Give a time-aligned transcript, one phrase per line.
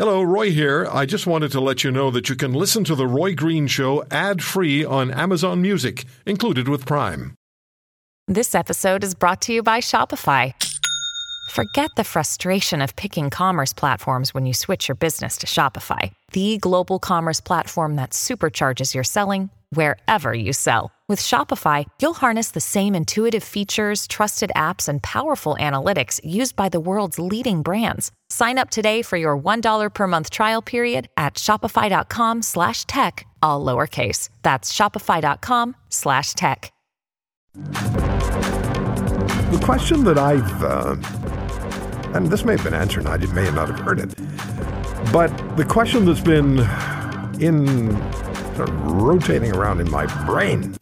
[0.00, 0.88] Hello, Roy here.
[0.90, 3.66] I just wanted to let you know that you can listen to The Roy Green
[3.66, 7.34] Show ad free on Amazon Music, included with Prime.
[8.26, 10.54] This episode is brought to you by Shopify.
[11.50, 16.56] Forget the frustration of picking commerce platforms when you switch your business to Shopify, the
[16.56, 20.92] global commerce platform that supercharges your selling wherever you sell.
[21.10, 26.68] With Shopify, you'll harness the same intuitive features, trusted apps, and powerful analytics used by
[26.68, 28.12] the world's leading brands.
[28.28, 33.64] Sign up today for your $1 per month trial period at shopify.com slash tech, all
[33.64, 34.28] lowercase.
[34.42, 36.72] That's shopify.com slash tech.
[37.54, 40.94] The question that I've, uh,
[42.14, 44.14] and this may have been answered, I may not have heard it,
[45.12, 46.60] but the question that's been
[47.42, 47.98] in
[48.86, 50.76] rotating around in my brain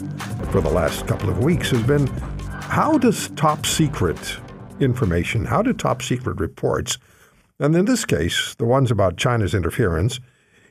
[0.50, 2.06] for the last couple of weeks has been
[2.48, 4.38] how does top secret
[4.80, 6.96] information, how do top secret reports,
[7.60, 10.20] and in this case, the ones about China's interference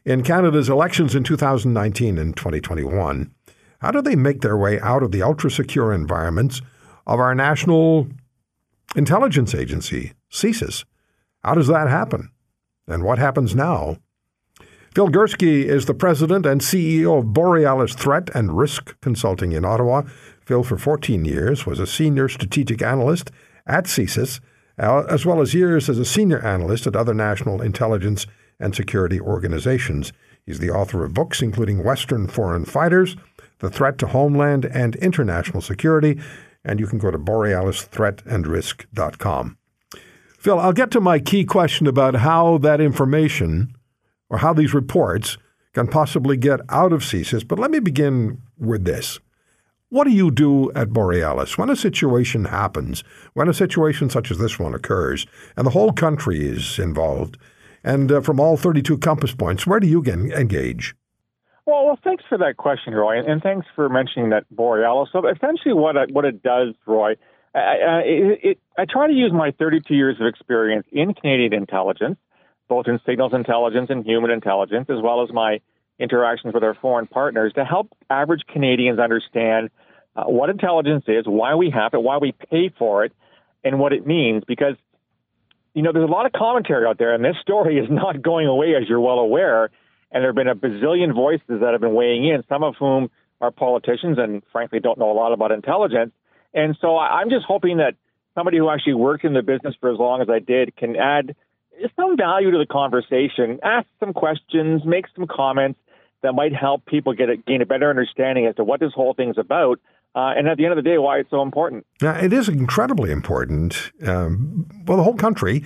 [0.04, 3.32] in Canada's elections in 2019 and 2021,
[3.80, 6.62] how do they make their way out of the ultra secure environments
[7.06, 8.08] of our national
[8.96, 10.86] intelligence agency, CSIS?
[11.44, 12.32] How does that happen?
[12.88, 13.98] And what happens now?
[14.98, 20.02] Phil Gurski is the president and CEO of Borealis Threat and Risk Consulting in Ottawa.
[20.44, 23.30] Phil, for 14 years, was a senior strategic analyst
[23.68, 24.40] at CSIS,
[24.80, 28.26] uh, as well as years as a senior analyst at other national intelligence
[28.60, 30.14] and security organizations.
[30.48, 33.16] He's the author of books including Western Foreign Fighters,
[33.60, 36.20] The Threat to Homeland and International Security,
[36.66, 39.58] and you can go to borealisthreatandrisk.com.
[40.40, 43.77] Phil, I'll get to my key question about how that information
[44.30, 45.38] or how these reports
[45.74, 49.20] can possibly get out of CSIS, but let me begin with this.
[49.90, 54.38] What do you do at Borealis when a situation happens, when a situation such as
[54.38, 57.38] this one occurs, and the whole country is involved,
[57.84, 60.94] and uh, from all 32 compass points, where do you engage?
[61.66, 65.10] Well, well, thanks for that question, Roy, and thanks for mentioning that Borealis.
[65.12, 67.16] So essentially, what it, what it does, Roy,
[67.54, 72.18] I, it, it, I try to use my 32 years of experience in Canadian intelligence,
[72.68, 75.60] both in signals intelligence and human intelligence, as well as my
[76.00, 79.70] interactions with our foreign partners, to help average Canadians understand
[80.16, 83.14] uh, what intelligence is, why we have it, why we pay for it,
[83.64, 84.44] and what it means.
[84.48, 84.76] Because
[85.74, 88.48] you know, there's a lot of commentary out there, and this story is not going
[88.48, 89.70] away, as you're well aware.
[90.12, 93.10] And there have been a bazillion voices that have been weighing in, some of whom
[93.42, 96.12] are politicians and frankly don't know a lot about intelligence.
[96.54, 97.94] And so I'm just hoping that
[98.34, 101.36] somebody who actually worked in the business for as long as I did can add
[101.96, 105.80] some value to the conversation, ask some questions, make some comments
[106.24, 109.14] that might help people get a, gain a better understanding as to what this whole
[109.14, 109.80] thing's about.
[110.16, 111.86] Uh, and at the end of the day, why it's so important.
[112.02, 113.92] Now, it is incredibly important.
[114.06, 115.64] Um, well, the whole country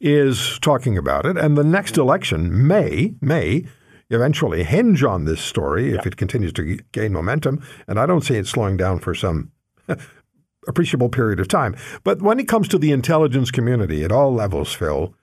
[0.00, 3.64] is talking about it, and the next election may may
[4.10, 5.98] eventually hinge on this story yeah.
[5.98, 7.62] if it continues to gain momentum.
[7.88, 9.52] And I don't see it slowing down for some
[10.68, 11.74] appreciable period of time.
[12.02, 15.14] But when it comes to the intelligence community at all levels, Phil,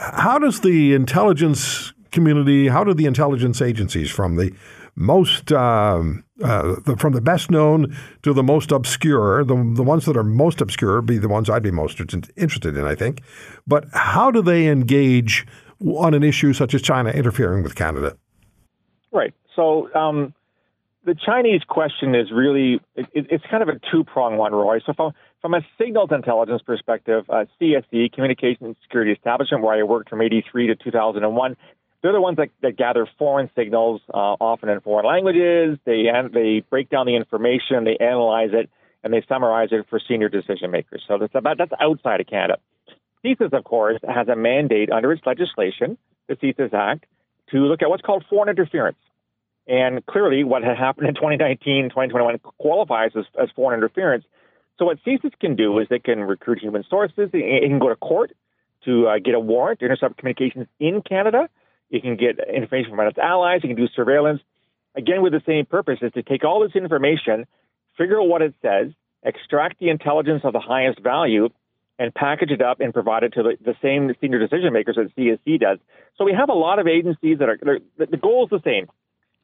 [0.00, 4.52] how does the intelligence community, how do the intelligence agencies from the
[4.96, 10.06] most um, uh, the, from the best known to the most obscure, the, the ones
[10.06, 13.22] that are most obscure be the ones I'd be most interested in, I think.
[13.66, 15.46] But how do they engage
[15.80, 18.16] on an issue such as China interfering with Canada?
[19.12, 19.34] Right.
[19.54, 20.34] So um,
[21.04, 24.80] the Chinese question is really it, it's kind of a two prong one, Roy.
[24.84, 30.10] So from from a signals intelligence perspective, uh, CSE, Communications Security Establishment, where I worked
[30.10, 31.56] from '83 to 2001,
[32.02, 35.78] they're the ones that, that gather foreign signals, uh, often in foreign languages.
[35.84, 38.70] They they break down the information, they analyze it,
[39.02, 41.02] and they summarize it for senior decision makers.
[41.08, 42.58] So that's about that's outside of Canada.
[43.24, 47.04] CSIS, of course, has a mandate under its legislation, the CSIS Act,
[47.50, 48.96] to look at what's called foreign interference.
[49.66, 54.24] And clearly, what had happened in 2019, 2021 qualifies as, as foreign interference.
[54.78, 57.96] So, what CSIS can do is they can recruit human sources, it can go to
[57.96, 58.32] court
[58.84, 61.48] to uh, get a warrant to intercept communications in Canada.
[61.90, 64.40] It can get information from its allies, it can do surveillance.
[64.94, 67.46] Again, with the same purpose is to take all this information,
[67.98, 68.92] figure out what it says,
[69.22, 71.50] extract the intelligence of the highest value,
[71.98, 75.14] and package it up and provide it to the, the same senior decision makers that
[75.14, 75.78] CSE does.
[76.16, 77.58] So we have a lot of agencies that are,
[77.98, 78.88] the goal is the same.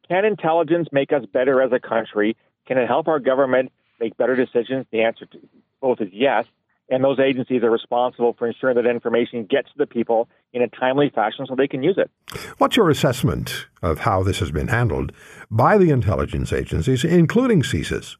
[0.08, 2.36] Can intelligence make us better as a country?
[2.66, 4.86] Can it help our government make better decisions?
[4.90, 5.38] The answer to
[5.80, 6.46] both is yes.
[6.88, 10.68] And those agencies are responsible for ensuring that information gets to the people in a
[10.68, 12.10] timely fashion so they can use it.
[12.58, 15.12] What's your assessment of how this has been handled
[15.50, 18.16] by the intelligence agencies, including CSIS?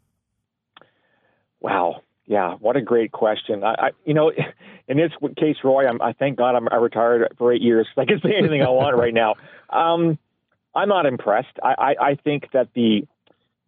[1.61, 2.03] Wow.
[2.27, 3.63] Yeah, what a great question.
[3.63, 4.33] I, I, you know,
[4.89, 7.87] in this case, Roy, I'm, I thank God I'm I retired for eight years.
[7.97, 9.37] I can say anything I want right now.
[9.71, 10.19] Um,
[10.77, 11.59] I'm not impressed.
[11.63, 13.07] I, I, I think that the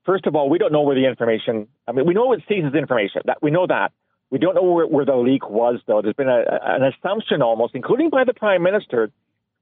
[0.04, 1.66] first of all, we don't know where the information.
[1.86, 3.22] I mean, we know it CSIS information.
[3.24, 3.92] That we know that.
[4.30, 6.02] We don't know where, where the leak was, though.
[6.02, 9.10] There's been a, an assumption almost, including by the prime minister,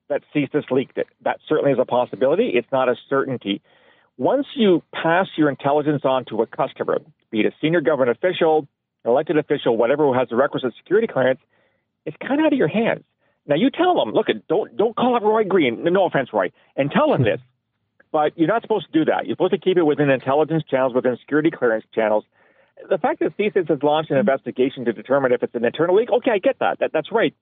[0.08, 1.06] that CSIS leaked it.
[1.22, 2.50] That certainly is a possibility.
[2.54, 3.62] It's not a certainty.
[4.18, 6.98] Once you pass your intelligence on to a customer,
[7.30, 8.66] be it a senior government official,
[9.04, 11.40] elected official, whatever who has the requisite security clearance,
[12.04, 13.04] it's kind of out of your hands.
[13.46, 15.84] Now you tell them, look, don't don't call up Roy Green.
[15.84, 17.40] No offense, Roy, and tell him this.
[18.12, 19.26] But you're not supposed to do that.
[19.26, 22.24] You're supposed to keep it within intelligence channels, within security clearance channels.
[22.88, 26.10] The fact that CSIS has launched an investigation to determine if it's an internal leak,
[26.10, 26.78] okay, I get that.
[26.80, 27.34] that that's right.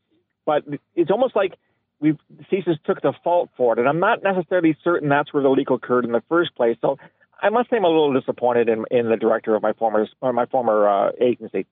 [0.46, 0.64] But
[0.94, 1.54] it's almost like
[2.00, 2.18] we've
[2.50, 5.70] CSIS took the fault for it, and I'm not necessarily certain that's where the leak
[5.70, 6.76] occurred in the first place.
[6.80, 6.98] So
[7.40, 10.32] I must say I'm a little disappointed in, in the director of my former or
[10.32, 11.66] my former uh, agency.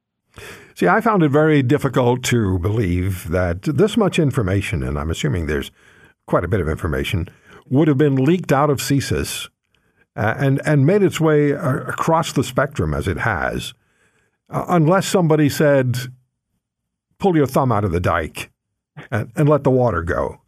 [0.74, 5.46] See, I found it very difficult to believe that this much information, and I'm assuming
[5.46, 5.70] there's
[6.26, 7.28] quite a bit of information,
[7.68, 9.48] would have been leaked out of CSIS
[10.16, 13.74] uh, and and made its way across the spectrum as it has,
[14.50, 15.96] uh, unless somebody said,
[17.18, 18.50] "Pull your thumb out of the dike
[19.10, 20.40] and, and let the water go."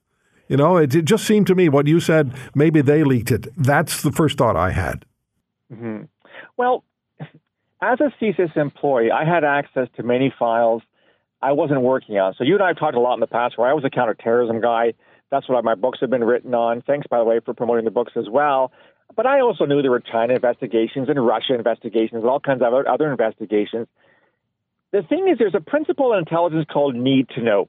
[0.49, 2.35] You know, it, it, just seemed to me what you said.
[2.55, 3.47] Maybe they leaked it.
[3.57, 5.07] That's the first thought I had.
[5.73, 6.05] Mm-hmm.
[6.59, 6.85] Well,
[7.93, 10.83] as a CSIS employee, I had access to many files
[11.43, 12.35] I wasn't working on.
[12.39, 13.91] So you and I have talked a lot in the past where I was a
[13.91, 14.95] counterterrorism guy.
[15.31, 16.81] That's what my books have been written on.
[16.81, 18.73] Thanks, by the way, for promoting the books as well.
[19.15, 22.73] But I also knew there were China investigations and Russia investigations and all kinds of
[22.73, 23.87] other, investigations.
[24.93, 27.69] The thing is, there's a principle in intelligence called need to know.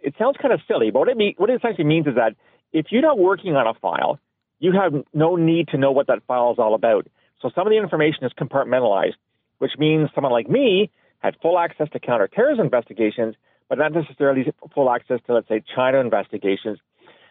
[0.00, 2.34] It sounds kind of silly, but what it, mean, what it essentially means is that
[2.72, 4.18] if you're not working on a file,
[4.58, 7.06] you have no need to know what that file is all about.
[7.40, 9.14] So some of the information is compartmentalized,
[9.62, 13.36] which means someone like me had full access to counterterrorism investigations,
[13.68, 16.80] but not necessarily full access to, let's say, China investigations.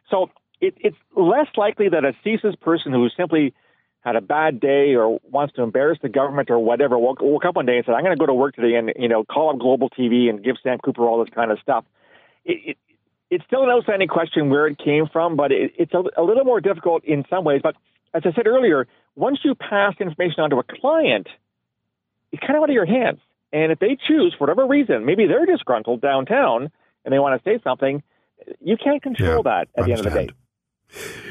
[0.10, 0.30] So
[0.62, 3.54] it, it's less likely that a CSIS person who simply
[4.00, 7.58] had a bad day or wants to embarrass the government or whatever woke, woke up
[7.58, 9.50] one day and said, "I'm going to go to work today and you know call
[9.50, 11.84] up Global TV and give Sam Cooper all this kind of stuff."
[12.46, 12.78] It, it,
[13.30, 16.46] it's still an outstanding question where it came from, but it, it's a, a little
[16.46, 17.60] more difficult in some ways.
[17.62, 17.76] But
[18.14, 18.88] as I said earlier,
[19.18, 21.28] once you pass information on to a client,
[22.32, 23.20] it's kind of out of your hands.
[23.54, 26.72] And if they choose, for whatever reason, maybe they're disgruntled downtown
[27.04, 28.02] and they want to say something,
[28.60, 30.30] you can't control yeah, that at the end of the day.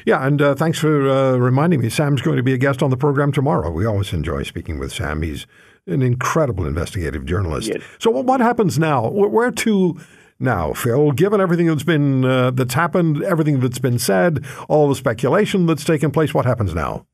[0.06, 1.91] Yeah, and uh, thanks for uh, reminding me.
[1.91, 3.70] Sam's going to be a guest on the program tomorrow.
[3.70, 5.20] We always enjoy speaking with Sam.
[5.23, 5.47] He's
[5.87, 7.70] an incredible investigative journalist.
[7.99, 9.08] So, what happens now?
[9.08, 10.00] Where to
[10.38, 11.12] now, Phil?
[11.12, 15.85] Given everything that's been uh, that's happened, everything that's been said, all the speculation that's
[15.85, 17.06] taken place, what happens now?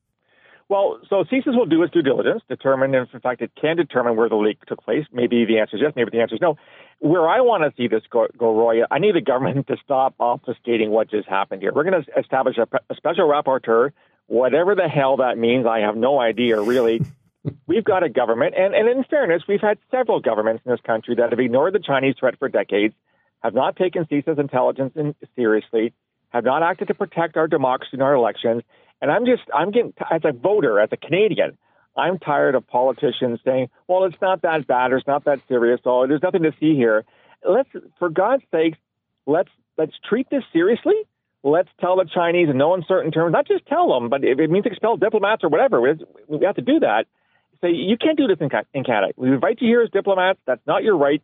[0.69, 4.17] Well, so CSIS will do its due diligence, determine if, in fact, it can determine
[4.17, 5.05] where the leak took place.
[5.13, 6.57] Maybe the answer is yes, maybe the answer is no.
[6.99, 10.17] Where I want to see this go, go Roy, I need the government to stop
[10.17, 11.71] obfuscating what just happened here.
[11.73, 13.91] We're going to establish a, a special rapporteur,
[14.25, 15.65] whatever the hell that means.
[15.65, 17.01] I have no idea, really.
[17.67, 21.15] we've got a government, and, and in fairness, we've had several governments in this country
[21.15, 22.93] that have ignored the Chinese threat for decades,
[23.41, 25.93] have not taken CSIS intelligence in, seriously,
[26.29, 28.63] have not acted to protect our democracy and our elections,
[29.01, 31.57] and I'm just, I'm getting, as a voter, as a Canadian,
[31.95, 35.79] I'm tired of politicians saying, well, it's not that bad or it's not that serious.
[35.85, 37.05] Oh, there's nothing to see here.
[37.47, 38.75] Let's, for God's sake,
[39.25, 40.95] let's, let's treat this seriously.
[41.43, 44.49] Let's tell the Chinese in no uncertain terms, not just tell them, but if it
[44.49, 45.81] means expel diplomats or whatever,
[46.27, 47.05] we have to do that.
[47.61, 49.13] Say, you can't do this in, in Canada.
[49.15, 50.39] We invite you here as diplomats.
[50.45, 51.21] That's not your right.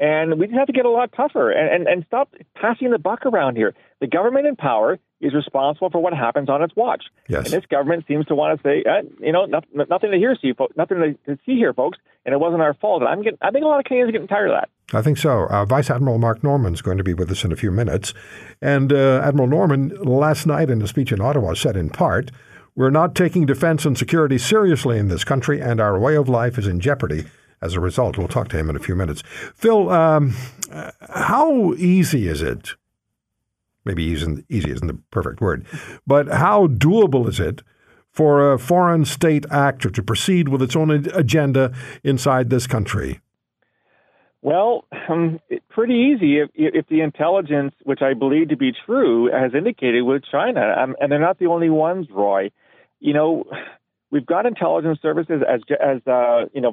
[0.00, 2.98] And we just have to get a lot tougher and, and, and stop passing the
[2.98, 3.74] buck around here.
[4.00, 7.04] The government in power is responsible for what happens on its watch.
[7.28, 7.46] Yes.
[7.46, 10.36] And this government seems to want to say, eh, you know, nothing, nothing to hear,
[10.40, 13.02] see, nothing to, see here, folks, and it wasn't our fault.
[13.02, 14.70] And I'm getting, I think a lot of Canadians are getting tired of that.
[14.96, 15.46] I think so.
[15.46, 18.14] Uh, Vice Admiral Mark Norman is going to be with us in a few minutes.
[18.62, 22.30] And uh, Admiral Norman, last night in a speech in Ottawa, said in part,
[22.76, 26.56] We're not taking defense and security seriously in this country, and our way of life
[26.56, 27.24] is in jeopardy
[27.60, 28.16] as a result.
[28.16, 29.22] We'll talk to him in a few minutes.
[29.54, 30.34] Phil, um,
[31.00, 32.76] how easy is it?
[33.88, 35.66] Maybe easy, isn't the perfect word,
[36.06, 37.62] but how doable is it
[38.10, 43.20] for a foreign state actor to proceed with its own agenda inside this country?
[44.42, 45.40] Well, um,
[45.70, 50.22] pretty easy if, if the intelligence, which I believe to be true, has indicated with
[50.30, 52.50] China, um, and they're not the only ones, Roy.
[53.00, 53.44] You know,
[54.10, 56.72] We've got intelligence services, as as uh, you know,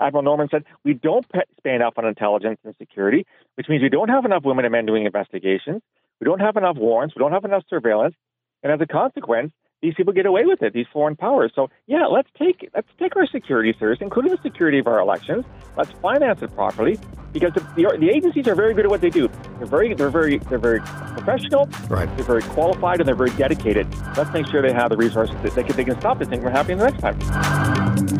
[0.00, 3.26] Admiral Norman said, we don't pay enough on intelligence and security,
[3.56, 5.82] which means we don't have enough women and men doing investigations.
[6.20, 7.14] We don't have enough warrants.
[7.14, 8.14] We don't have enough surveillance,
[8.62, 11.52] and as a consequence, these people get away with it, these foreign powers.
[11.54, 15.44] So yeah, let's take let's take our security seriously, including the security of our elections.
[15.76, 16.98] Let's finance it properly
[17.32, 19.30] because the, the, the, agencies are very good at what they do.
[19.58, 21.66] They're very they're very they're very professional.
[21.88, 22.14] Right.
[22.16, 23.86] They're very qualified and they're very dedicated.
[24.16, 26.42] Let's make sure they have the resources that they can, they can stop this thing
[26.42, 28.19] from happening the next time.